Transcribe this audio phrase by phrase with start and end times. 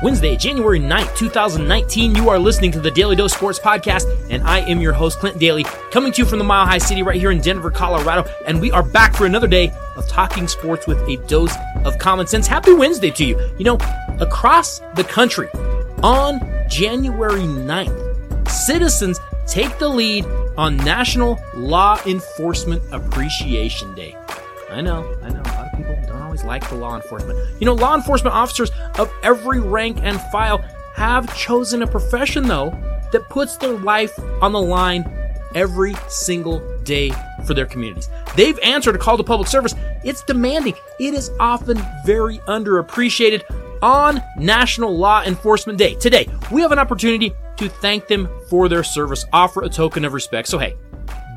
[0.00, 2.14] Wednesday, January 9th, 2019.
[2.14, 5.40] You are listening to the Daly Dose Sports Podcast, and I am your host, Clint
[5.40, 8.30] Daly, coming to you from the Mile High City right here in Denver, Colorado.
[8.46, 11.52] And we are back for another day of talking sports with a dose
[11.84, 12.46] of common sense.
[12.46, 13.50] Happy Wednesday to you.
[13.58, 13.78] You know,
[14.20, 15.48] across the country
[16.04, 20.24] on January 9th, citizens take the lead
[20.56, 24.16] on National Law Enforcement Appreciation Day.
[24.70, 25.42] I know, I know,
[26.44, 27.38] like the law enforcement.
[27.60, 30.58] You know, law enforcement officers of every rank and file
[30.94, 32.70] have chosen a profession, though,
[33.12, 35.10] that puts their life on the line
[35.54, 37.12] every single day
[37.46, 38.08] for their communities.
[38.36, 39.74] They've answered a call to public service.
[40.04, 40.74] It's demanding.
[40.98, 43.44] It is often very underappreciated
[43.82, 45.94] on National Law Enforcement Day.
[45.94, 50.12] Today, we have an opportunity to thank them for their service, offer a token of
[50.12, 50.48] respect.
[50.48, 50.76] So, hey,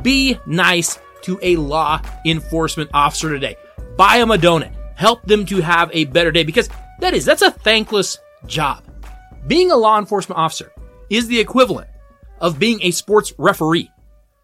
[0.02, 3.55] be nice to a law enforcement officer today.
[3.96, 4.74] Buy them a donut.
[5.02, 6.70] Help them to have a better day because
[7.00, 8.84] that is, that's a thankless job.
[9.48, 10.71] Being a law enforcement officer
[11.10, 11.90] is the equivalent
[12.40, 13.90] of being a sports referee.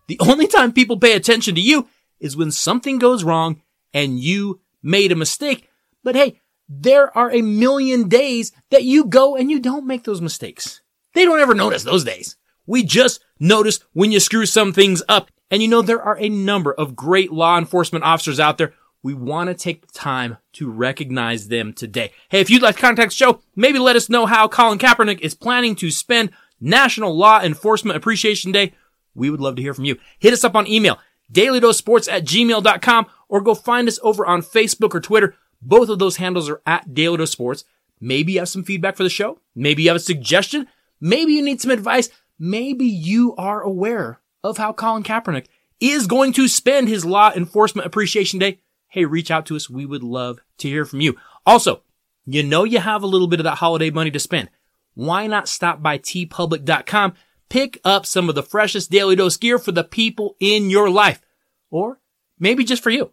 [0.08, 1.88] The only time people pay attention to you
[2.20, 3.62] is when something goes wrong
[3.94, 5.70] and you made a mistake.
[6.04, 10.22] But hey, there are a million days that you go and you don't make those
[10.22, 10.82] mistakes.
[11.14, 12.36] They don't ever notice those days.
[12.66, 15.30] We just notice when you screw some things up.
[15.52, 18.74] And you know, there are a number of great law enforcement officers out there.
[19.08, 22.12] We want to take the time to recognize them today.
[22.28, 25.22] Hey, if you'd like to contact the show, maybe let us know how Colin Kaepernick
[25.22, 28.74] is planning to spend National Law Enforcement Appreciation Day.
[29.16, 29.96] We would love to hear from you.
[30.20, 31.00] Hit us up on email,
[31.32, 35.36] dailydosports at gmail.com, or go find us over on Facebook or Twitter.
[35.62, 37.64] Both of those handles are at Daily Sports.
[38.02, 39.40] Maybe you have some feedback for the show.
[39.56, 40.68] Maybe you have a suggestion.
[41.00, 42.10] Maybe you need some advice.
[42.38, 45.46] Maybe you are aware of how Colin Kaepernick
[45.80, 48.60] is going to spend his Law Enforcement Appreciation Day.
[48.98, 49.70] Hey, reach out to us.
[49.70, 51.18] We would love to hear from you.
[51.46, 51.84] Also,
[52.26, 54.50] you know you have a little bit of that holiday money to spend.
[54.96, 57.14] Why not stop by teepublic.com,
[57.48, 61.22] pick up some of the freshest Daly Dose gear for the people in your life.
[61.70, 62.00] Or
[62.40, 63.12] maybe just for you.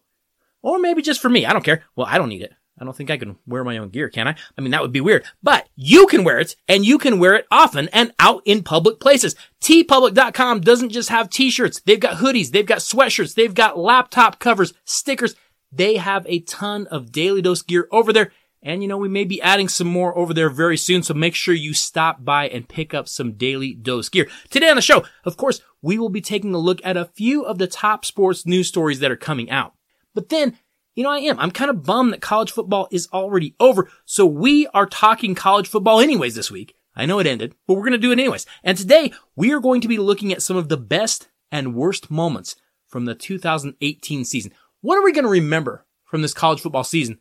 [0.62, 1.44] Or maybe just for me.
[1.44, 1.82] I don't care.
[1.94, 2.54] Well, I don't need it.
[2.78, 4.36] I don't think I can wear my own gear, can I?
[4.56, 5.24] I mean, that would be weird.
[5.42, 9.00] But you can wear it, and you can wear it often and out in public
[9.00, 9.36] places.
[9.60, 11.82] TeePublic.com doesn't just have t-shirts.
[11.82, 12.52] They've got hoodies.
[12.52, 13.34] They've got sweatshirts.
[13.34, 15.36] They've got laptop covers, stickers.
[15.74, 18.32] They have a ton of Daly Dose gear over there.
[18.62, 21.02] And you know, we may be adding some more over there very soon.
[21.02, 24.28] So make sure you stop by and pick up some Daly Dose gear.
[24.48, 27.44] Today on the show, of course, we will be taking a look at a few
[27.44, 29.74] of the top sports news stories that are coming out.
[30.14, 30.58] But then
[30.94, 31.38] you know, I am.
[31.40, 33.90] I'm kind of bummed that college football is already over.
[34.04, 36.76] So we are talking college football anyways this week.
[36.94, 38.46] I know it ended, but we're going to do it anyways.
[38.62, 42.10] And today we are going to be looking at some of the best and worst
[42.10, 42.54] moments
[42.86, 44.52] from the 2018 season.
[44.84, 47.18] What are we going to remember from this college football season?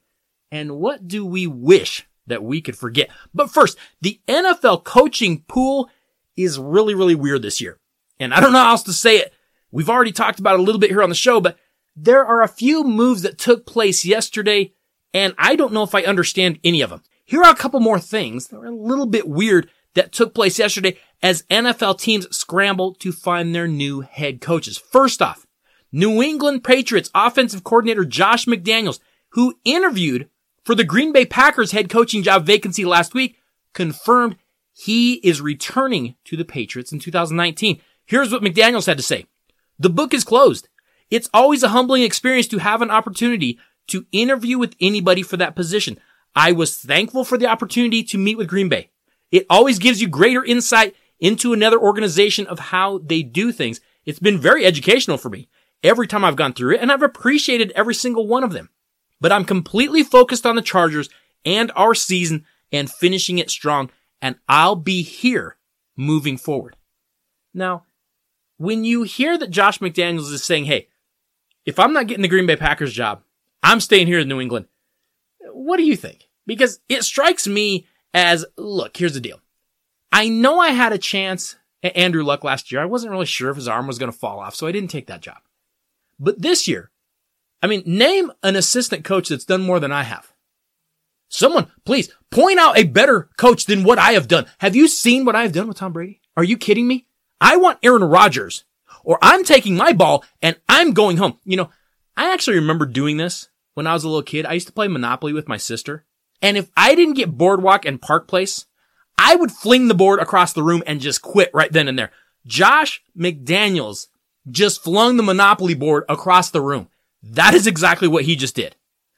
[0.51, 3.09] And what do we wish that we could forget?
[3.33, 5.89] But first, the NFL coaching pool
[6.35, 7.79] is really, really weird this year.
[8.19, 9.33] And I don't know how else to say it.
[9.71, 11.57] We've already talked about it a little bit here on the show, but
[11.95, 14.73] there are a few moves that took place yesterday,
[15.13, 17.01] and I don't know if I understand any of them.
[17.23, 20.59] Here are a couple more things that are a little bit weird that took place
[20.59, 24.77] yesterday as NFL teams scramble to find their new head coaches.
[24.77, 25.42] First off,
[25.95, 28.99] New England Patriots offensive coordinator Josh McDaniels,
[29.29, 30.27] who interviewed
[30.65, 33.37] for the Green Bay Packers head coaching job vacancy last week,
[33.73, 34.35] confirmed
[34.73, 37.79] he is returning to the Patriots in 2019.
[38.05, 39.27] Here's what McDaniels had to say.
[39.77, 40.67] The book is closed.
[41.11, 45.55] It's always a humbling experience to have an opportunity to interview with anybody for that
[45.55, 45.99] position.
[46.35, 48.89] I was thankful for the opportunity to meet with Green Bay.
[49.31, 53.79] It always gives you greater insight into another organization of how they do things.
[54.05, 55.49] It's been very educational for me
[55.83, 58.69] every time I've gone through it, and I've appreciated every single one of them.
[59.19, 61.09] But I'm completely focused on the Chargers
[61.45, 63.91] and our season and finishing it strong,
[64.21, 65.57] and I'll be here
[65.95, 66.75] moving forward.
[67.53, 67.83] Now,
[68.57, 70.87] when you hear that Josh McDaniels is saying, hey,
[71.65, 73.21] if I'm not getting the Green Bay Packers job,
[73.61, 74.67] I'm staying here in New England.
[75.51, 76.29] What do you think?
[76.45, 79.39] Because it strikes me as, look, here's the deal.
[80.11, 82.81] I know I had a chance at Andrew Luck last year.
[82.81, 84.89] I wasn't really sure if his arm was going to fall off, so I didn't
[84.91, 85.37] take that job.
[86.19, 86.91] But this year,
[87.61, 90.33] I mean, name an assistant coach that's done more than I have.
[91.29, 94.45] Someone, please point out a better coach than what I have done.
[94.59, 96.21] Have you seen what I have done with Tom Brady?
[96.37, 97.07] Are you kidding me?
[97.41, 98.65] I want Aaron Rodgers
[99.03, 101.39] or I'm taking my ball and I'm going home.
[101.43, 101.69] You know,
[102.15, 104.45] I actually remember doing this when I was a little kid.
[104.45, 106.05] I used to play Monopoly with my sister.
[106.41, 108.65] And if I didn't get Boardwalk and Park Place,
[109.17, 112.11] I would fling the board across the room and just quit right then and there.
[112.45, 114.07] Josh McDaniels
[114.49, 116.89] just flung the Monopoly board across the room.
[117.21, 118.75] That is exactly what he just did.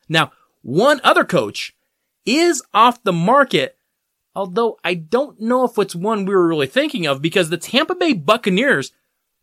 [0.07, 0.31] Now,
[0.61, 1.75] one other coach
[2.25, 3.77] is off the market
[4.35, 7.95] Although I don't know if it's one we were really thinking of because the Tampa
[7.95, 8.91] Bay Buccaneers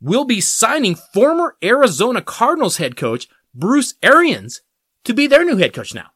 [0.00, 4.60] will be signing former Arizona Cardinals head coach Bruce Arians
[5.04, 6.10] to be their new head coach now.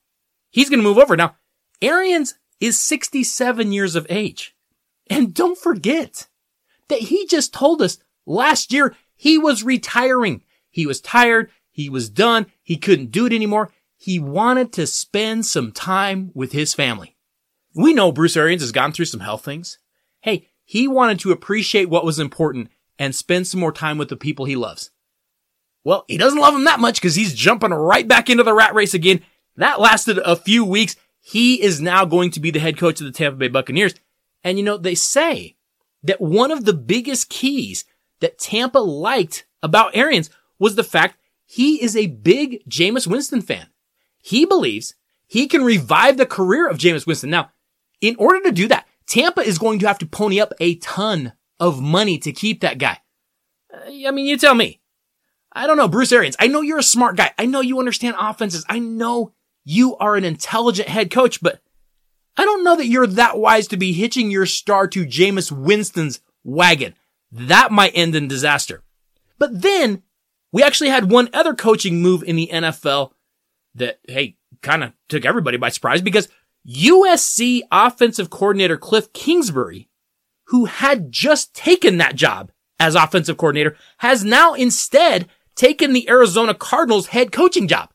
[0.50, 1.16] He's going to move over.
[1.16, 1.36] Now,
[1.80, 4.54] Arians is 67 years of age.
[5.08, 6.26] And don't forget
[6.88, 10.42] that he just told us last year he was retiring.
[10.70, 11.50] He was tired.
[11.70, 12.46] He was done.
[12.62, 13.72] He couldn't do it anymore.
[13.96, 17.16] He wanted to spend some time with his family.
[17.74, 19.78] We know Bruce Arians has gone through some health things.
[20.20, 22.68] Hey, he wanted to appreciate what was important
[22.98, 24.90] and spend some more time with the people he loves.
[25.84, 28.74] Well, he doesn't love them that much because he's jumping right back into the rat
[28.74, 29.22] race again.
[29.56, 30.96] That lasted a few weeks.
[31.20, 33.94] He is now going to be the head coach of the Tampa Bay Buccaneers.
[34.42, 35.56] And you know, they say
[36.02, 37.84] that one of the biggest keys
[38.20, 43.68] that Tampa liked about Arians was the fact he is a big Jameis Winston fan.
[44.18, 44.94] He believes
[45.26, 47.30] he can revive the career of Jameis Winston.
[47.30, 47.50] Now,
[48.00, 51.32] in order to do that, Tampa is going to have to pony up a ton
[51.60, 52.98] of money to keep that guy.
[53.72, 54.80] Uh, I mean, you tell me.
[55.52, 56.36] I don't know, Bruce Arians.
[56.38, 57.32] I know you're a smart guy.
[57.38, 58.64] I know you understand offenses.
[58.69, 59.32] I know
[59.64, 61.60] you are an intelligent head coach, but
[62.36, 66.20] I don't know that you're that wise to be hitching your star to Jameis Winston's
[66.44, 66.94] wagon.
[67.32, 68.82] That might end in disaster.
[69.38, 70.02] But then
[70.52, 73.12] we actually had one other coaching move in the NFL
[73.75, 76.28] that, hey, kind of took everybody by surprise because
[76.67, 79.88] USC offensive coordinator Cliff Kingsbury,
[80.46, 86.55] who had just taken that job as offensive coordinator, has now instead taken the Arizona
[86.55, 87.90] Cardinals head coaching job.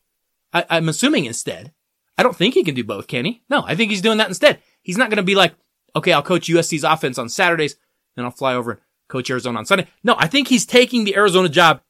[0.53, 1.73] I, I'm assuming instead.
[2.17, 3.41] I don't think he can do both, can he?
[3.49, 4.59] No, I think he's doing that instead.
[4.83, 5.55] He's not going to be like,
[5.95, 7.75] okay, I'll coach USC's offense on Saturdays,
[8.15, 8.81] then I'll fly over and
[9.11, 9.87] coach Arizona on Sunday.
[10.03, 11.81] No, I think he's taking the Arizona job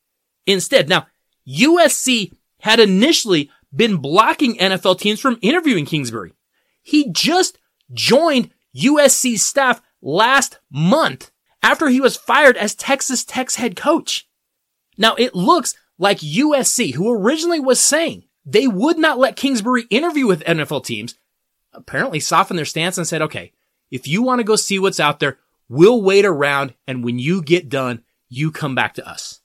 [0.46, 0.90] instead.
[0.90, 1.08] Now,
[1.48, 6.34] USC had initially been blocking NFL teams from interviewing Kingsbury.
[6.82, 7.58] He just
[7.94, 11.32] joined USC's staff last month
[11.64, 14.28] after he was fired as Texas Tech's head coach.
[14.98, 20.26] Now, it looks like USC, who originally was saying they would not let Kingsbury interview
[20.26, 21.16] with NFL teams,
[21.74, 23.52] apparently softened their stance and said, okay,
[23.90, 25.38] if you want to go see what's out there,
[25.72, 26.74] we'll wait around.
[26.86, 29.42] And when you get done, you come back to us.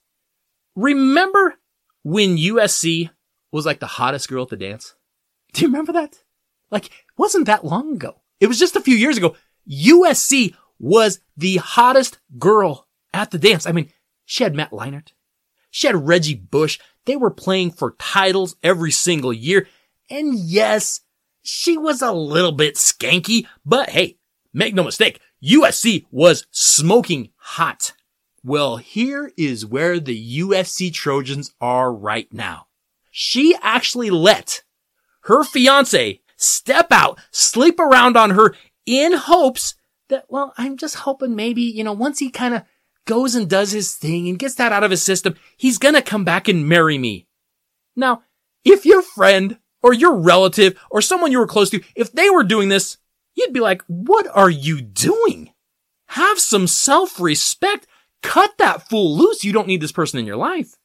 [0.75, 1.55] Remember
[2.03, 3.09] when USC
[3.51, 4.95] was like the hottest girl at the dance?
[5.53, 6.21] Do you remember that?
[6.69, 8.21] Like, wasn't that long ago.
[8.41, 9.35] It was just a few years ago.
[9.71, 13.65] USC was the hottest girl at the dance.
[13.65, 13.89] I mean,
[14.25, 15.13] she had Matt Leinart.
[15.71, 16.77] She had Reggie Bush.
[17.05, 19.67] They were playing for titles every single year.
[20.09, 21.01] And yes,
[21.41, 24.17] she was a little bit skanky, but hey,
[24.53, 27.93] make no mistake, USC was smoking hot.
[28.43, 32.67] Well, here is where the USC Trojans are right now.
[33.11, 34.63] She actually let
[35.21, 38.55] her fiance step out, sleep around on her
[38.85, 39.75] in hopes
[40.09, 42.63] that, well, I'm just hoping maybe, you know, once he kind of
[43.05, 46.23] goes and does his thing and gets that out of his system, he's gonna come
[46.23, 47.27] back and marry me.
[47.95, 48.23] Now,
[48.63, 52.43] if your friend or your relative or someone you were close to, if they were
[52.43, 52.97] doing this,
[53.37, 55.51] you'd be like, what are you doing?
[56.07, 57.87] Have some self-respect.
[58.23, 59.43] Cut that fool loose.
[59.43, 60.75] You don't need this person in your life.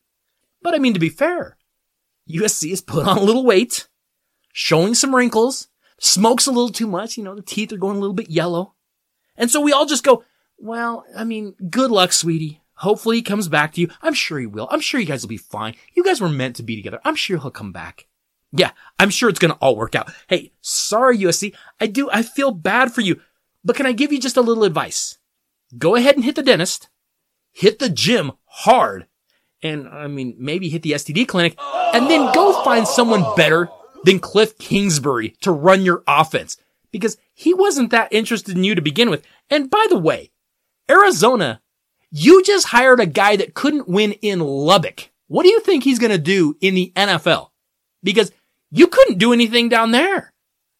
[0.61, 1.57] But I mean, to be fair,
[2.31, 3.89] USC has put on a little weight,
[4.53, 7.17] showing some wrinkles, smokes a little too much.
[7.17, 8.75] You know, the teeth are going a little bit yellow.
[9.37, 10.25] And so we all just go,
[10.59, 12.61] well, I mean, good luck, sweetie.
[12.75, 13.89] Hopefully he comes back to you.
[14.03, 14.69] I'm sure he will.
[14.71, 15.75] I'm sure you guys will be fine.
[15.95, 17.01] You guys were meant to be together.
[17.05, 18.07] I'm sure he'll come back.
[18.53, 20.13] Yeah, I'm sure it's gonna all work out.
[20.29, 21.55] Hey, sorry USC.
[21.81, 23.21] I do, I feel bad for you.
[23.65, 25.19] But can I give you just a little advice?
[25.79, 26.89] Go ahead and hit the dentist.
[27.53, 29.07] Hit the gym hard.
[29.63, 31.57] And I mean, maybe hit the STD clinic
[31.95, 33.69] and then go find someone better
[34.05, 36.57] than Cliff Kingsbury to run your offense
[36.91, 39.25] because he wasn't that interested in you to begin with.
[39.49, 40.33] And by the way,
[40.91, 41.63] Arizona,
[42.11, 45.11] you just hired a guy that couldn't win in Lubbock.
[45.29, 47.51] What do you think he's going to do in the NFL?
[48.03, 48.33] Because
[48.73, 50.33] you couldn't do anything down there.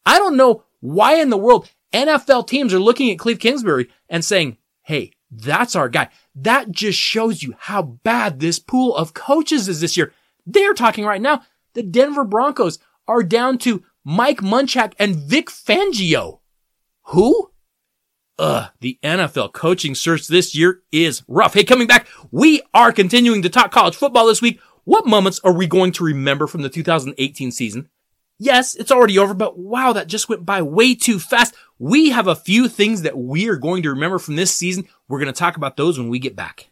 [0.05, 4.25] I don't know why in the world NFL teams are looking at Cliff Kingsbury and
[4.25, 6.09] saying, Hey, that's our guy.
[6.35, 10.13] That just shows you how bad this pool of coaches is this year.
[10.45, 11.43] They're talking right now.
[11.75, 16.41] The Denver Broncos are down to Mike Munchak and Vic Fangio.
[17.07, 17.51] Who?
[18.39, 21.55] Ugh, the NFL coaching search this year is rough.
[21.55, 24.61] Hey, coming back, we are continuing to talk college football this week.
[24.85, 27.89] What moments are we going to remember from the 2018 season?
[28.39, 31.55] Yes, it's already over, but wow, that just went by way too fast.
[31.79, 34.89] We have a few things that we are going to remember from this season.
[35.07, 36.71] We're going to talk about those when we get back.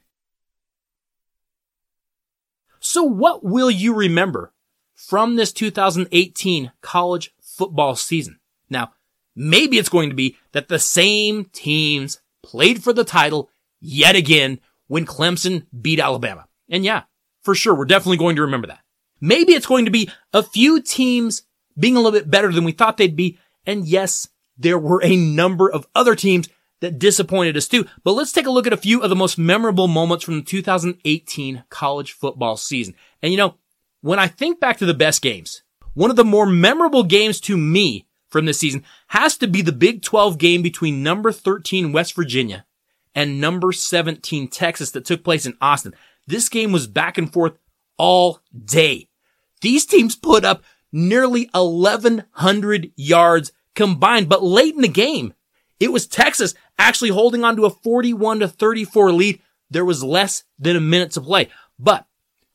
[2.81, 4.53] So what will you remember
[4.95, 8.41] from this 2018 college football season?
[8.69, 8.93] Now,
[9.37, 13.51] Maybe it's going to be that the same teams played for the title
[13.81, 16.47] yet again when Clemson beat Alabama.
[16.69, 17.05] And yeah,
[17.43, 18.81] for sure, we're definitely going to remember that.
[19.21, 21.43] Maybe it's going to be a few teams
[21.79, 23.39] being a little bit better than we thought they'd be.
[23.67, 26.49] And yes, there were a number of other teams
[26.81, 27.87] that disappointed us too.
[28.05, 30.43] But let's take a look at a few of the most memorable moments from the
[30.43, 32.95] 2018 college football season.
[33.23, 33.55] And you know,
[34.01, 35.63] when I think back to the best games,
[35.95, 39.73] one of the more memorable games to me from this season has to be the
[39.73, 42.65] Big 12 game between number 13 West Virginia
[43.15, 45.95] and number 17 Texas that took place in Austin.
[46.31, 47.59] This game was back and forth
[47.99, 49.09] all day.
[49.61, 55.35] These teams put up nearly 1100 yards combined, but late in the game,
[55.81, 59.43] it was Texas actually holding on to a 41 to 34 lead.
[59.71, 62.07] There was less than a minute to play, but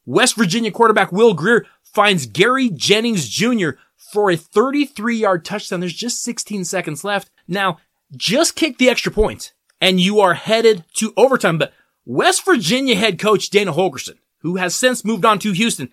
[0.05, 5.81] West Virginia quarterback Will Grier finds Gary Jennings Jr for a 33 yard touchdown.
[5.81, 7.29] There's just 16 seconds left.
[7.47, 7.79] Now,
[8.15, 11.57] just kick the extra point and you are headed to overtime.
[11.57, 11.73] But
[12.05, 15.91] West Virginia head coach Dana Holgorsen, who has since moved on to Houston,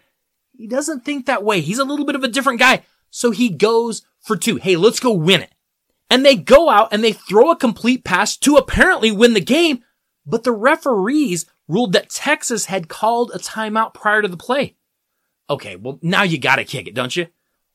[0.52, 1.60] he doesn't think that way.
[1.60, 2.82] He's a little bit of a different guy.
[3.10, 4.56] So he goes for two.
[4.56, 5.52] Hey, let's go win it.
[6.10, 9.82] And they go out and they throw a complete pass to apparently win the game.
[10.26, 14.76] But the referees ruled that Texas had called a timeout prior to the play.
[15.48, 17.28] Okay, well, now you gotta kick it, don't you?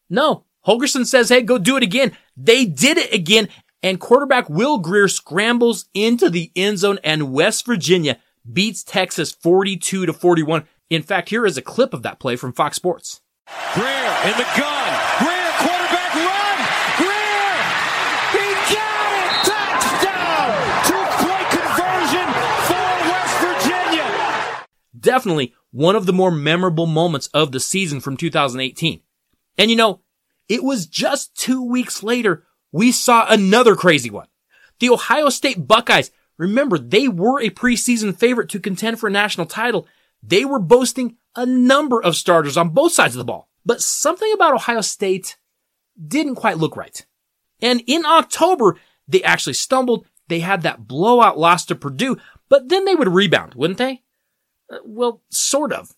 [0.10, 0.46] No.
[0.65, 2.15] Holgorsen says, hey, go do it again.
[2.36, 3.50] They did it again.
[3.82, 8.17] And quarterback Will Grier scrambles into the end zone and West Virginia
[8.51, 10.66] beats Texas 42 to 41.
[10.89, 13.22] In fact, here is a clip of that play from Fox Sports.
[13.74, 13.88] Grier
[14.25, 14.89] in the gun.
[15.20, 16.58] Grier, quarterback run.
[16.98, 17.63] Grier,
[18.34, 19.32] he got it.
[19.48, 20.56] Touchdown.
[20.88, 22.27] Two-point conversion
[22.68, 24.66] for West Virginia.
[25.00, 29.01] Definitely one of the more memorable moments of the season from 2018.
[29.58, 30.01] And you know,
[30.50, 34.27] it was just two weeks later we saw another crazy one.
[34.80, 39.48] The Ohio State Buckeyes, remember they were a preseason favorite to contend for a national
[39.48, 39.88] title.
[40.24, 43.50] They were boasting a number of starters on both sides of the ball.
[43.65, 45.38] But something about Ohio State
[46.01, 47.06] didn't quite look right.
[47.62, 48.77] And in October,
[49.08, 50.06] they actually stumbled.
[50.27, 52.17] They had that blowout loss to Purdue,
[52.50, 54.03] but then they would rebound, wouldn't they?
[54.72, 55.96] Uh, well, sort of.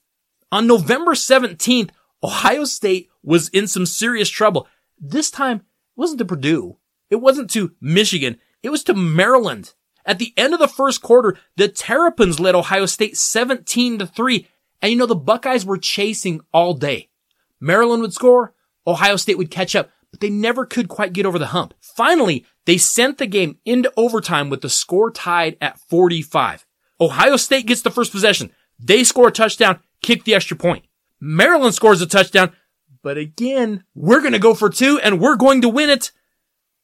[0.51, 1.91] On November 17th,
[2.23, 4.67] Ohio State was in some serious trouble.
[4.99, 5.63] This time, it
[5.95, 6.77] wasn't to Purdue.
[7.09, 8.37] It wasn't to Michigan.
[8.61, 9.73] It was to Maryland.
[10.09, 14.47] At the end of the first quarter, the Terrapins led Ohio State 17 to 3.
[14.81, 17.09] And you know, the Buckeyes were chasing all day.
[17.61, 18.55] Maryland would score.
[18.87, 21.75] Ohio State would catch up, but they never could quite get over the hump.
[21.79, 26.65] Finally, they sent the game into overtime with the score tied at 45.
[26.99, 28.51] Ohio State gets the first possession.
[28.79, 30.85] They score a touchdown, kick the extra point.
[31.19, 32.53] Maryland scores a touchdown,
[33.03, 36.11] but again, we're going to go for two and we're going to win it.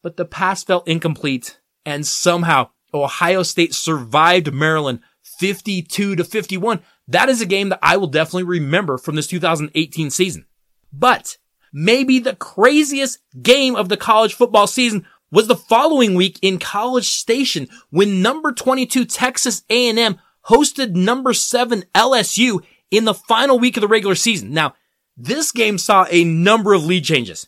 [0.03, 6.81] But the pass felt incomplete and somehow Ohio State survived Maryland 52 to 51.
[7.07, 10.45] That is a game that I will definitely remember from this 2018 season.
[10.91, 11.37] But
[11.73, 17.07] maybe the craziest game of the college football season was the following week in College
[17.07, 23.81] Station when number 22 Texas A&M hosted number 7 LSU in the final week of
[23.81, 24.53] the regular season.
[24.53, 24.75] Now,
[25.17, 27.47] this game saw a number of lead changes.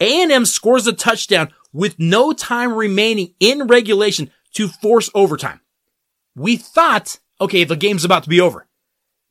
[0.00, 5.60] A&M scores a touchdown with no time remaining in regulation to force overtime.
[6.34, 8.66] We thought, okay, the game's about to be over.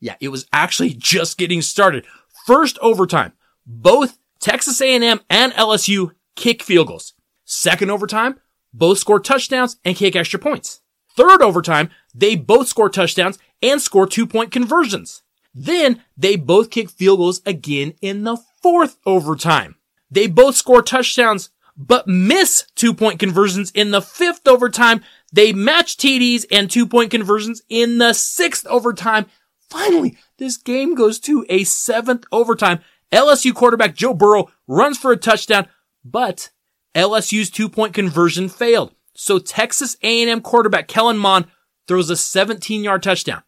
[0.00, 2.04] Yeah, it was actually just getting started.
[2.46, 3.32] First overtime,
[3.66, 7.14] both Texas A&M and LSU kick field goals.
[7.44, 8.38] Second overtime,
[8.72, 10.80] both score touchdowns and kick extra points.
[11.16, 15.22] Third overtime, they both score touchdowns and score two point conversions.
[15.54, 19.76] Then they both kick field goals again in the fourth overtime.
[20.10, 25.00] They both score touchdowns, but miss two point conversions in the fifth overtime.
[25.32, 29.26] They match TDs and two point conversions in the sixth overtime.
[29.70, 32.80] Finally, this game goes to a seventh overtime.
[33.12, 35.68] LSU quarterback Joe Burrow runs for a touchdown,
[36.04, 36.50] but
[36.94, 38.92] LSU's two point conversion failed.
[39.14, 41.46] So Texas A&M quarterback Kellen Mond
[41.86, 43.42] throws a 17 yard touchdown.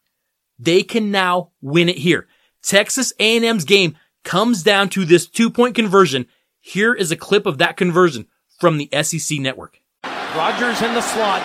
[0.58, 2.28] They can now win it here.
[2.62, 6.26] Texas A&M's game comes down to this two point conversion.
[6.60, 8.26] Here is a clip of that conversion
[8.58, 9.80] from the SEC network.
[10.04, 11.42] Rogers in the slot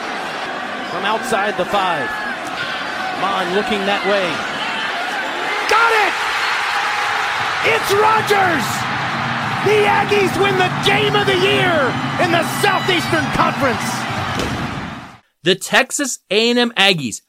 [0.91, 2.09] from outside the five.
[3.21, 4.27] Mond looking that way.
[5.71, 6.13] Got it!
[7.71, 8.67] It's Rogers!
[9.63, 11.73] The Aggies win the game of the year
[12.21, 13.81] in the Southeastern Conference.
[15.43, 17.21] The Texas A&M Aggies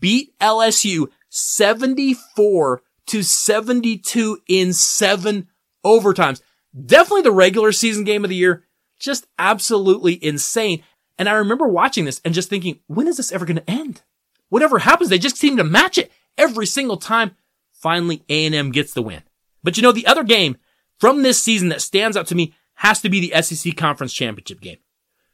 [0.00, 5.48] beat LSU 74 to 72 in seven
[5.84, 6.40] overtimes.
[6.84, 8.64] Definitely the regular season game of the year.
[8.98, 10.82] Just absolutely insane.
[11.18, 14.02] And I remember watching this and just thinking, when is this ever going to end?
[14.48, 17.34] Whatever happens, they just seem to match it every single time.
[17.72, 19.22] Finally, A&M gets the win.
[19.62, 20.56] But you know, the other game
[20.98, 24.60] from this season that stands out to me has to be the SEC Conference Championship
[24.60, 24.78] game.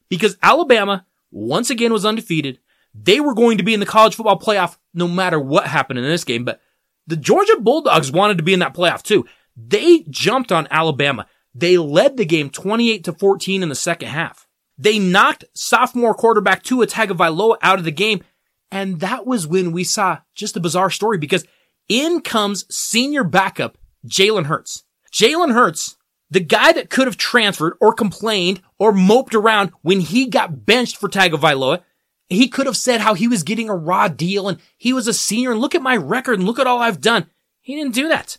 [0.09, 2.59] Because Alabama once again was undefeated.
[2.95, 6.05] They were going to be in the college football playoff no matter what happened in
[6.05, 6.61] this game, but
[7.07, 9.25] the Georgia Bulldogs wanted to be in that playoff too.
[9.57, 11.27] They jumped on Alabama.
[11.55, 14.47] They led the game 28 to 14 in the second half.
[14.79, 18.23] They knocked sophomore quarterback Tua Tagovailoa out of the game.
[18.71, 21.45] And that was when we saw just a bizarre story because
[21.89, 24.85] in comes senior backup Jalen Hurts.
[25.13, 25.97] Jalen Hurts,
[26.31, 30.97] the guy that could have transferred or complained or moped around when he got benched
[30.97, 31.83] for Tagovailoa,
[32.31, 35.13] he could have said how he was getting a raw deal and he was a
[35.13, 37.27] senior and look at my record and look at all I've done.
[37.61, 38.39] He didn't do that.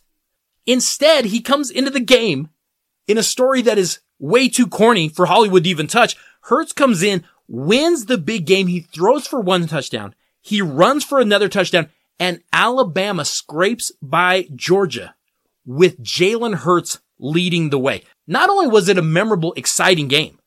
[0.66, 2.50] Instead, he comes into the game
[3.08, 6.16] in a story that is way too corny for Hollywood to even touch.
[6.42, 8.68] Hurts comes in, wins the big game.
[8.68, 10.16] He throws for one touchdown.
[10.42, 11.90] He runs for another touchdown
[12.20, 15.16] and Alabama scrapes by Georgia
[15.66, 18.04] with Jalen Hurts leading the way.
[18.28, 20.40] Not only was it a memorable, exciting game,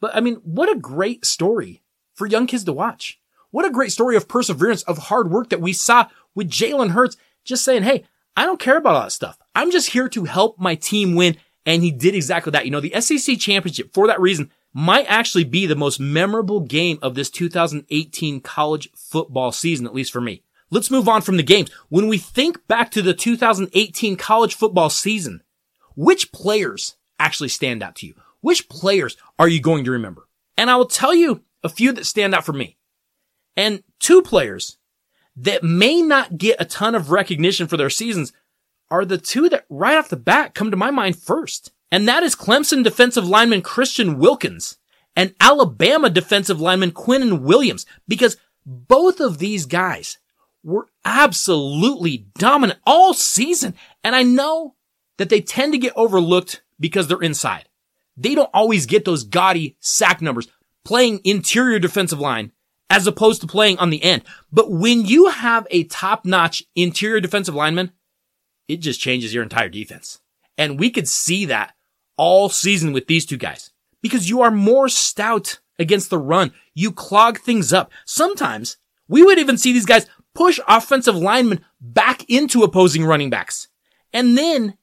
[0.00, 1.82] but I mean, what a great story
[2.14, 3.20] for young kids to watch.
[3.50, 7.16] What a great story of perseverance, of hard work that we saw with Jalen Hurts
[7.44, 8.04] just saying, Hey,
[8.36, 9.38] I don't care about all that stuff.
[9.54, 11.36] I'm just here to help my team win.
[11.64, 12.64] And he did exactly that.
[12.64, 16.98] You know, the SEC championship for that reason might actually be the most memorable game
[17.02, 20.42] of this 2018 college football season, at least for me.
[20.70, 21.70] Let's move on from the games.
[21.90, 25.42] When we think back to the 2018 college football season,
[25.94, 28.14] which players actually stand out to you?
[28.40, 30.26] Which players are you going to remember?
[30.56, 32.76] And I will tell you a few that stand out for me.
[33.56, 34.78] And two players
[35.36, 38.32] that may not get a ton of recognition for their seasons
[38.92, 41.72] are the two that right off the bat come to my mind first.
[41.90, 44.76] And that is Clemson defensive lineman Christian Wilkins
[45.16, 48.36] and Alabama defensive lineman Quinnen Williams because
[48.66, 50.18] both of these guys
[50.62, 53.74] were absolutely dominant all season.
[54.04, 54.74] And I know
[55.16, 57.70] that they tend to get overlooked because they're inside.
[58.18, 60.48] They don't always get those gaudy sack numbers
[60.84, 62.52] playing interior defensive line
[62.90, 64.22] as opposed to playing on the end.
[64.52, 67.90] But when you have a top notch interior defensive lineman,
[68.72, 70.18] it just changes your entire defense.
[70.56, 71.74] And we could see that
[72.16, 76.52] all season with these two guys because you are more stout against the run.
[76.74, 77.90] You clog things up.
[78.06, 78.76] Sometimes
[79.08, 83.68] we would even see these guys push offensive linemen back into opposing running backs.
[84.12, 84.76] And then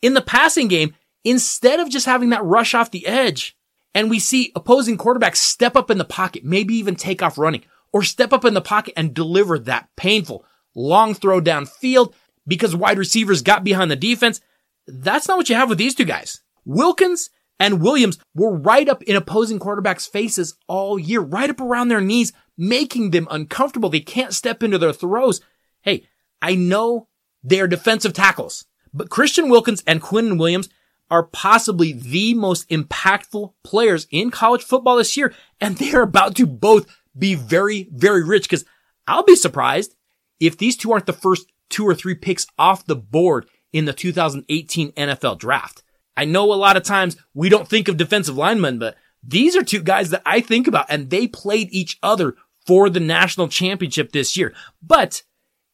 [0.00, 3.56] in the passing game, instead of just having that rush off the edge,
[3.94, 7.64] and we see opposing quarterbacks step up in the pocket, maybe even take off running,
[7.92, 12.12] or step up in the pocket and deliver that painful long throw downfield
[12.46, 14.40] because wide receivers got behind the defense.
[14.86, 16.40] That's not what you have with these two guys.
[16.64, 21.88] Wilkins and Williams were right up in opposing quarterbacks' faces all year, right up around
[21.88, 23.88] their knees, making them uncomfortable.
[23.88, 25.40] They can't step into their throws.
[25.82, 26.06] Hey,
[26.42, 27.08] I know
[27.42, 30.68] they're defensive tackles, but Christian Wilkins and Quinnen Williams
[31.10, 36.46] are possibly the most impactful players in college football this year, and they're about to
[36.46, 38.64] both be very, very rich because
[39.06, 39.94] I'll be surprised
[40.40, 43.92] if these two aren't the first two or three picks off the board in the
[43.92, 45.82] 2018 NFL draft.
[46.16, 49.64] I know a lot of times we don't think of defensive linemen, but these are
[49.64, 54.12] two guys that I think about and they played each other for the national championship
[54.12, 54.54] this year.
[54.82, 55.22] But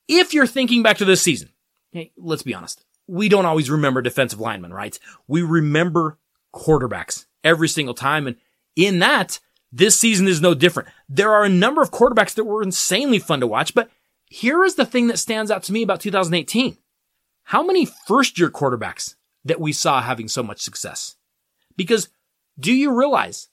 [0.08, 1.50] if you're thinking back to this season,
[1.92, 2.84] hey, let's be honest.
[3.06, 4.98] We don't always remember defensive linemen, right?
[5.26, 6.18] We remember
[6.54, 8.26] quarterbacks every single time.
[8.26, 8.36] And
[8.76, 9.40] in that,
[9.72, 10.88] this season is no different.
[11.08, 13.90] There are a number of quarterbacks that were insanely fun to watch, but
[14.30, 16.78] here is the thing that stands out to me about 2018.
[17.44, 21.16] How many first year quarterbacks that we saw having so much success.
[21.76, 22.08] Because
[22.58, 23.48] do you realize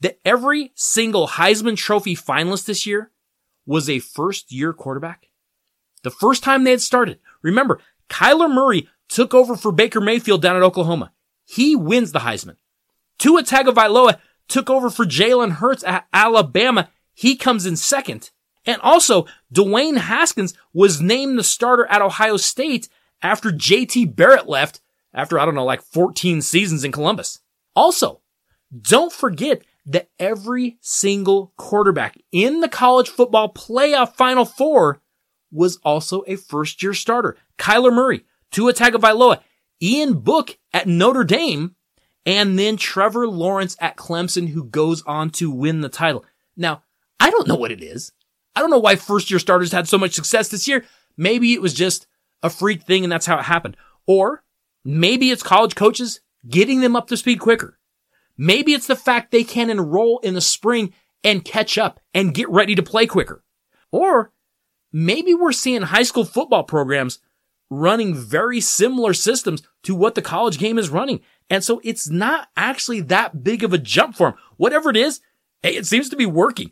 [0.00, 3.10] that every single Heisman Trophy finalist this year
[3.66, 5.28] was a first year quarterback?
[6.02, 7.18] The first time they had started.
[7.42, 11.12] Remember, Kyler Murray took over for Baker Mayfield down at Oklahoma.
[11.44, 12.56] He wins the Heisman.
[13.18, 16.90] Tua Tagovailoa took over for Jalen Hurts at Alabama.
[17.14, 18.30] He comes in second.
[18.66, 22.88] And also, Dwayne Haskins was named the starter at Ohio State
[23.22, 24.80] after JT Barrett left
[25.14, 27.40] after, I don't know, like 14 seasons in Columbus.
[27.74, 28.20] Also,
[28.78, 35.00] don't forget that every single quarterback in the college football playoff final four
[35.52, 37.36] was also a first year starter.
[37.58, 39.40] Kyler Murray, Tua Tagovailoa,
[39.80, 41.76] Ian Book at Notre Dame,
[42.24, 46.24] and then Trevor Lawrence at Clemson who goes on to win the title.
[46.56, 46.82] Now,
[47.20, 48.12] I don't know what it is.
[48.56, 50.84] I don't know why first year starters had so much success this year.
[51.16, 52.08] Maybe it was just
[52.42, 53.76] a freak thing and that's how it happened.
[54.06, 54.42] Or
[54.88, 57.76] Maybe it's college coaches getting them up to speed quicker.
[58.38, 62.48] Maybe it's the fact they can enroll in the spring and catch up and get
[62.48, 63.42] ready to play quicker.
[63.90, 64.30] Or
[64.92, 67.18] maybe we're seeing high school football programs
[67.68, 71.20] running very similar systems to what the college game is running.
[71.50, 74.38] And so it's not actually that big of a jump for them.
[74.56, 75.20] Whatever it is,
[75.64, 76.70] it seems to be working.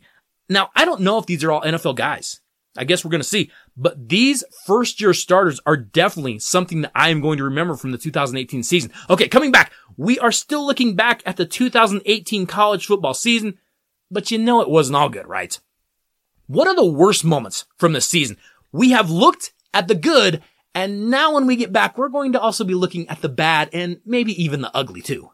[0.49, 2.39] Now, I don't know if these are all NFL guys.
[2.77, 3.51] I guess we're going to see.
[3.77, 7.91] But these first year starters are definitely something that I am going to remember from
[7.91, 8.91] the 2018 season.
[9.09, 9.71] Okay, coming back.
[9.97, 13.57] We are still looking back at the 2018 college football season,
[14.11, 15.57] but you know it wasn't all good, right?
[16.47, 18.37] What are the worst moments from the season?
[18.71, 22.41] We have looked at the good, and now when we get back, we're going to
[22.41, 25.31] also be looking at the bad and maybe even the ugly too.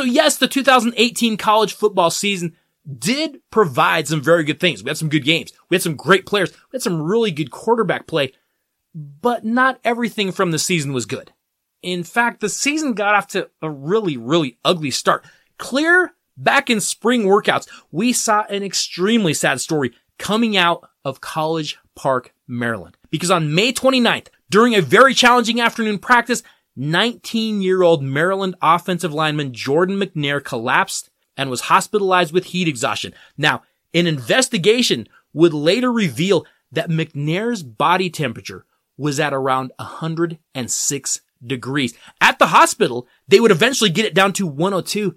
[0.00, 2.56] So yes, the 2018 college football season
[2.98, 4.82] did provide some very good things.
[4.82, 5.52] We had some good games.
[5.68, 6.52] We had some great players.
[6.52, 8.32] We had some really good quarterback play,
[8.94, 11.34] but not everything from the season was good.
[11.82, 15.22] In fact, the season got off to a really, really ugly start.
[15.58, 21.76] Clear back in spring workouts, we saw an extremely sad story coming out of College
[21.94, 22.96] Park, Maryland.
[23.10, 26.42] Because on May 29th, during a very challenging afternoon practice,
[26.76, 33.14] 19 year old Maryland offensive lineman Jordan McNair collapsed and was hospitalized with heat exhaustion.
[33.36, 33.62] Now,
[33.94, 38.64] an investigation would later reveal that McNair's body temperature
[38.96, 41.94] was at around 106 degrees.
[42.20, 45.16] At the hospital, they would eventually get it down to 102,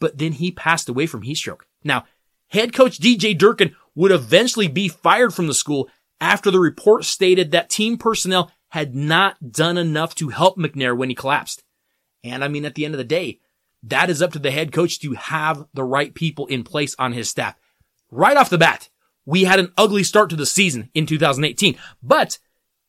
[0.00, 1.66] but then he passed away from heat stroke.
[1.84, 2.04] Now,
[2.48, 5.88] head coach DJ Durkin would eventually be fired from the school
[6.20, 11.08] after the report stated that team personnel had not done enough to help McNair when
[11.08, 11.62] he collapsed.
[12.24, 13.40] And I mean, at the end of the day,
[13.82, 17.12] that is up to the head coach to have the right people in place on
[17.12, 17.56] his staff.
[18.10, 18.88] Right off the bat,
[19.24, 22.38] we had an ugly start to the season in 2018, but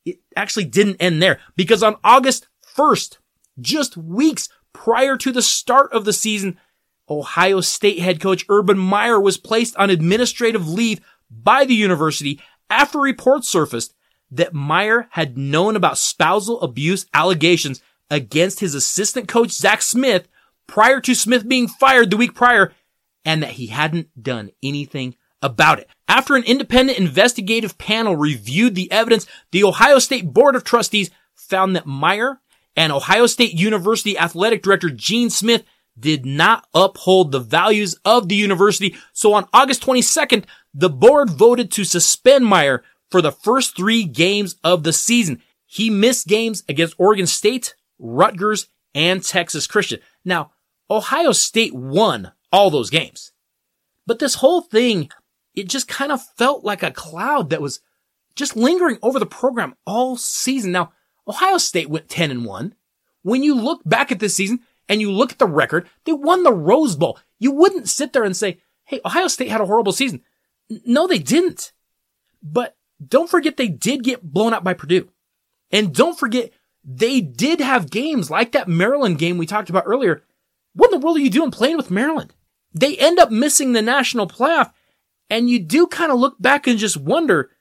[0.06, 3.18] it actually didn't end there because on August 1st,
[3.60, 6.58] just weeks prior to the start of the season,
[7.10, 12.40] Ohio State head coach Urban Meyer was placed on administrative leave by the university
[12.70, 13.94] after reports surfaced
[14.32, 20.28] that Meyer had known about spousal abuse allegations against his assistant coach Zach Smith
[20.68, 22.74] prior to Smith being fired the week prior
[23.26, 25.90] and that he hadn't done anything about it.
[26.08, 31.76] After an independent investigative panel reviewed the evidence, the Ohio State Board of Trustees found
[31.76, 32.40] that Meyer
[32.76, 35.64] and Ohio State University athletic director Gene Smith
[36.00, 38.96] did not uphold the values of the university.
[39.14, 44.56] So on August 22nd, the board voted to suspend Meyer for the first three games
[44.64, 45.42] of the season.
[45.66, 50.00] He missed games against Oregon State, Rutgers, and Texas Christian.
[50.26, 50.52] Now,
[50.90, 53.32] Ohio State won all those games.
[54.08, 55.10] But this whole thing,
[55.56, 57.80] it just kind of felt like a cloud that was
[58.36, 60.72] just lingering over the program all season.
[60.72, 60.92] Now,
[61.28, 62.76] Ohio State went 10 and 1.
[63.24, 66.44] When you look back at this season and you look at the record, they won
[66.44, 67.20] the Rose Bowl.
[67.40, 70.22] You wouldn't sit there and say, Hey, Ohio State had a horrible season.
[70.86, 71.72] No, they didn't.
[72.42, 75.10] But don't forget they did get blown out by Purdue.
[75.72, 76.52] And don't forget
[76.84, 80.24] they did have games like that Maryland game we talked about earlier.
[80.74, 82.34] What in the world are you doing playing with Maryland?
[82.74, 84.72] They end up missing the national playoff.
[85.30, 87.52] And you do kind of look back and just wonder,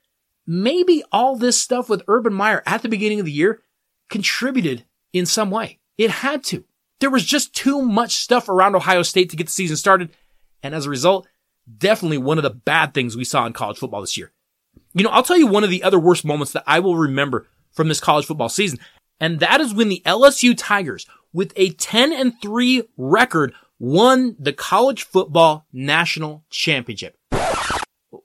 [0.47, 3.63] maybe all this stuff with Urban Meyer at the beginning of the year
[4.09, 5.79] contributed in some way.
[5.97, 6.65] It had to.
[6.99, 10.11] There was just too much stuff around Ohio State to get the season started.
[10.63, 11.29] And as a result,
[11.79, 14.33] definitely one of the bad things we saw in college football this year.
[14.93, 17.47] You know, I'll tell you one of the other worst moments that I will remember
[17.73, 18.79] from this college football season.
[19.21, 24.53] And that is when the LSU Tigers, with a 10 and 3 record, won the
[24.53, 27.17] college football national championship.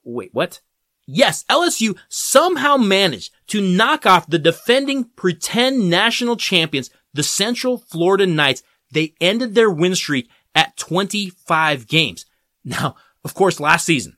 [0.02, 0.60] Wait, what?
[1.06, 8.26] Yes, LSU somehow managed to knock off the defending pretend national champions, the Central Florida
[8.26, 8.64] Knights.
[8.90, 12.26] They ended their win streak at 25 games.
[12.64, 14.16] Now, of course, last season,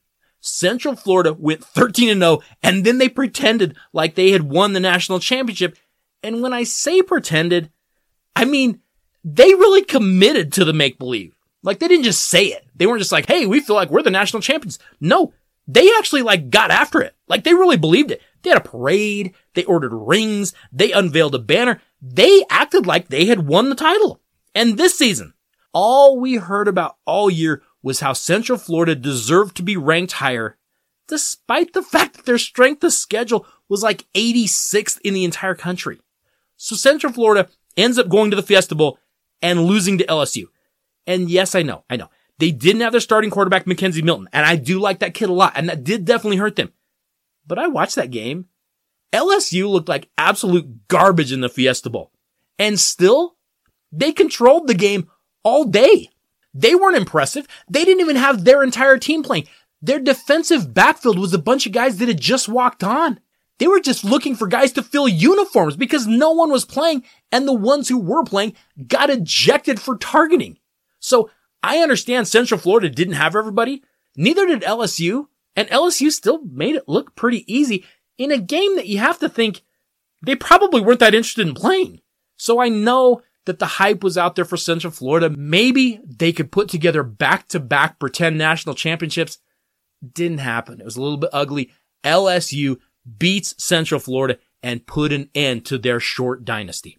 [0.48, 4.80] Central Florida went 13 and 0 and then they pretended like they had won the
[4.80, 5.76] national championship.
[6.22, 7.70] And when I say pretended,
[8.34, 8.80] I mean,
[9.24, 11.36] they really committed to the make believe.
[11.62, 12.66] Like they didn't just say it.
[12.74, 14.78] They weren't just like, Hey, we feel like we're the national champions.
[15.00, 15.32] No,
[15.66, 17.14] they actually like got after it.
[17.28, 18.22] Like they really believed it.
[18.42, 19.34] They had a parade.
[19.54, 20.54] They ordered rings.
[20.72, 21.80] They unveiled a banner.
[22.00, 24.20] They acted like they had won the title.
[24.54, 25.34] And this season,
[25.72, 30.56] all we heard about all year was how Central Florida deserved to be ranked higher,
[31.06, 36.00] despite the fact that their strength of schedule was like 86th in the entire country.
[36.56, 38.98] So Central Florida ends up going to the Fiesta Bowl
[39.40, 40.44] and losing to LSU.
[41.06, 42.10] And yes, I know, I know.
[42.38, 45.32] They didn't have their starting quarterback, McKenzie Milton, and I do like that kid a
[45.32, 46.72] lot, and that did definitely hurt them.
[47.46, 48.46] But I watched that game.
[49.12, 52.12] LSU looked like absolute garbage in the Fiesta Bowl.
[52.58, 53.36] And still,
[53.90, 55.08] They controlled the game
[55.42, 56.10] all day.
[56.58, 57.46] They weren't impressive.
[57.68, 59.46] They didn't even have their entire team playing.
[59.80, 63.20] Their defensive backfield was a bunch of guys that had just walked on.
[63.58, 67.46] They were just looking for guys to fill uniforms because no one was playing and
[67.46, 68.54] the ones who were playing
[68.86, 70.58] got ejected for targeting.
[70.98, 71.30] So
[71.62, 73.82] I understand Central Florida didn't have everybody.
[74.16, 75.26] Neither did LSU.
[75.54, 77.84] And LSU still made it look pretty easy
[78.16, 79.62] in a game that you have to think
[80.22, 82.00] they probably weren't that interested in playing.
[82.36, 85.30] So I know that the hype was out there for Central Florida.
[85.30, 89.38] Maybe they could put together back to back pretend national championships.
[90.12, 90.80] Didn't happen.
[90.80, 91.72] It was a little bit ugly.
[92.04, 92.76] LSU
[93.18, 96.98] beats Central Florida and put an end to their short dynasty.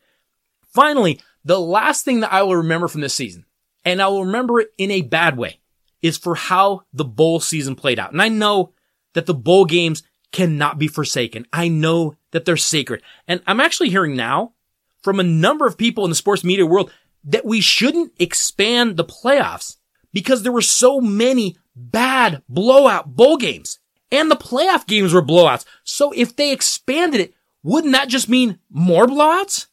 [0.73, 3.45] Finally, the last thing that I will remember from this season,
[3.85, 5.59] and I will remember it in a bad way,
[6.01, 8.11] is for how the bowl season played out.
[8.11, 8.73] And I know
[9.13, 11.45] that the bowl games cannot be forsaken.
[11.53, 13.03] I know that they're sacred.
[13.27, 14.53] And I'm actually hearing now
[15.01, 16.91] from a number of people in the sports media world
[17.23, 19.77] that we shouldn't expand the playoffs
[20.13, 23.79] because there were so many bad blowout bowl games
[24.11, 25.65] and the playoff games were blowouts.
[25.83, 27.33] So if they expanded it,
[27.63, 29.67] wouldn't that just mean more blowouts?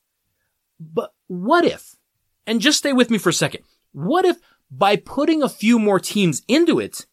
[0.79, 1.97] But what if,
[2.47, 3.63] and just stay with me for a second,
[3.93, 4.37] what if
[4.71, 7.07] by putting a few more teams into it,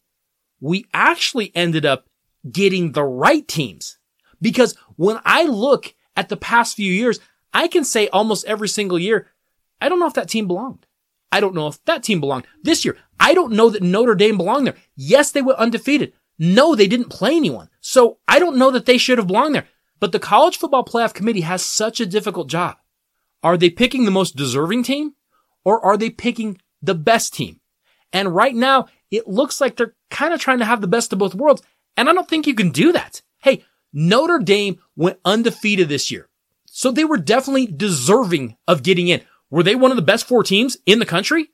[0.59, 2.09] we actually ended up
[2.51, 3.97] getting the right teams?
[4.41, 7.19] Because when I look at the past few years,
[7.53, 9.27] I can say almost every single year,
[9.79, 10.85] I don't know if that team belonged.
[11.31, 12.45] I don't know if that team belonged.
[12.61, 14.75] This year, I don't know that Notre Dame belonged there.
[14.95, 16.13] Yes, they were undefeated.
[16.37, 17.69] No, they didn't play anyone.
[17.81, 19.67] So I don't know that they should have belonged there.
[19.99, 22.77] But the college football playoff committee has such a difficult job.
[23.41, 25.13] Are they picking the most deserving team
[25.65, 27.59] or are they picking the best team?
[28.11, 31.19] And right now, it looks like they're kind of trying to have the best of
[31.19, 31.61] both worlds.
[31.97, 33.21] And I don't think you can do that.
[33.41, 36.29] Hey, Notre Dame went undefeated this year.
[36.75, 39.21] So they were definitely deserving of getting in.
[39.51, 41.51] Were they one of the best four teams in the country?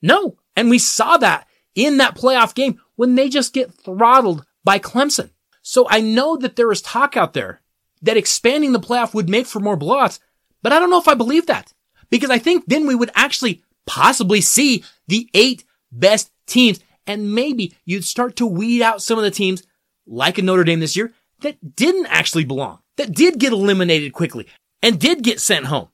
[0.00, 0.38] No.
[0.56, 5.28] And we saw that in that playoff game when they just get throttled by Clemson.
[5.60, 7.60] So I know that there is talk out there
[8.00, 10.20] that expanding the playoff would make for more blowouts,
[10.62, 11.74] but I don't know if I believe that
[12.08, 17.76] because I think then we would actually possibly see the eight best teams and maybe
[17.84, 19.64] you'd start to weed out some of the teams
[20.06, 24.48] like a Notre Dame this year that didn't actually belong, that did get eliminated quickly
[24.82, 25.88] and did get sent home.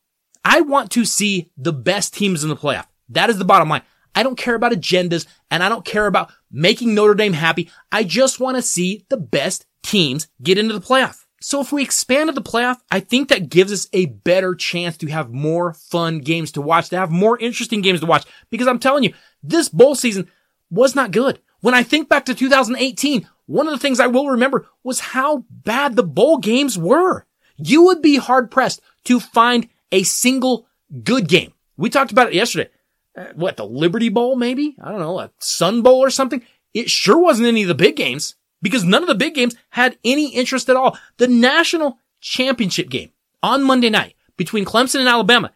[0.45, 2.87] I want to see the best teams in the playoff.
[3.11, 3.83] That is the bottom line.
[4.15, 7.71] I don't care about agendas and I don't care about making Notre Dame happy.
[7.93, 11.25] I just want to see the best teams get into the playoff.
[11.41, 15.07] So if we expanded the playoff, I think that gives us a better chance to
[15.07, 18.27] have more fun games to watch, to have more interesting games to watch.
[18.51, 20.29] Because I'm telling you, this bowl season
[20.71, 21.41] was not good.
[21.61, 25.45] When I think back to 2018, one of the things I will remember was how
[25.51, 27.25] bad the bowl games were.
[27.59, 30.67] You would be hard pressed to find a single
[31.03, 31.53] good game.
[31.77, 32.71] We talked about it yesterday.
[33.17, 34.77] Uh, what, the Liberty Bowl maybe?
[34.81, 36.43] I don't know, a Sun Bowl or something.
[36.75, 39.99] It sure wasn't any of the big games because none of the big games had
[40.05, 40.97] any interest at all.
[41.17, 43.11] The national championship game
[43.43, 45.53] on Monday night between Clemson and Alabama.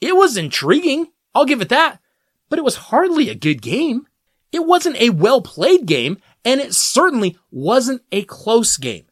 [0.00, 1.08] It was intriguing.
[1.34, 2.00] I'll give it that,
[2.48, 4.06] but it was hardly a good game.
[4.52, 9.06] It wasn't a well played game and it certainly wasn't a close game.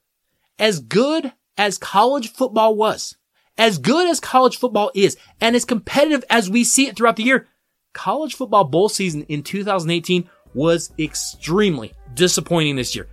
[0.59, 3.17] As good as college football was,
[3.59, 7.23] as good as college football is, and as competitive as we see it throughout the
[7.23, 7.49] year,
[7.93, 13.09] college football bowl season in 2018 was extremely disappointing this year.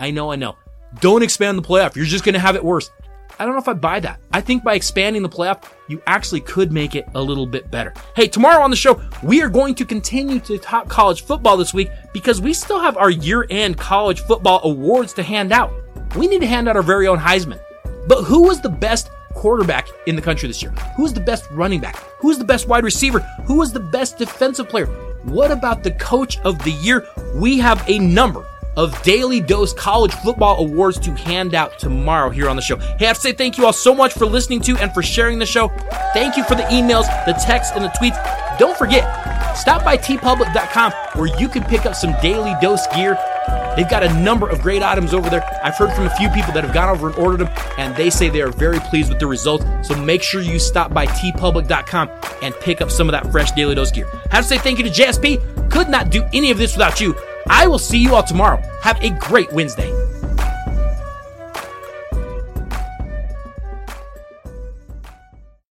[0.00, 0.56] I know, I know.
[1.00, 1.96] Don't expand the playoff.
[1.96, 2.90] You're just going to have it worse.
[3.38, 4.20] I don't know if I buy that.
[4.32, 7.92] I think by expanding the playoff, you actually could make it a little bit better.
[8.14, 11.74] Hey, tomorrow on the show, we are going to continue to talk college football this
[11.74, 15.72] week because we still have our year end college football awards to hand out.
[16.16, 17.60] We need to hand out our very own Heisman.
[18.06, 20.72] But who was the best quarterback in the country this year?
[20.96, 21.96] Who is the best running back?
[22.18, 23.20] Who is the best wide receiver?
[23.46, 24.86] Who is the best defensive player?
[25.24, 27.06] What about the coach of the year?
[27.34, 32.48] We have a number of Daly Dose College Football Awards to hand out tomorrow here
[32.48, 32.76] on the show.
[32.76, 35.02] Hey, I have to say thank you all so much for listening to and for
[35.02, 35.68] sharing the show.
[36.12, 38.18] Thank you for the emails, the texts, and the tweets.
[38.58, 43.16] Don't forget, stop by teepublic.com where you can pick up some Daly Dose gear
[43.76, 45.44] They've got a number of great items over there.
[45.62, 48.10] I've heard from a few people that have gone over and ordered them, and they
[48.10, 49.64] say they are very pleased with the results.
[49.82, 52.10] So make sure you stop by teepublic.com
[52.42, 54.06] and pick up some of that fresh Daly Dose gear.
[54.30, 55.70] Have to say thank you to JSP.
[55.70, 57.16] Could not do any of this without you.
[57.48, 58.62] I will see you all tomorrow.
[58.82, 60.03] Have a great Wednesday.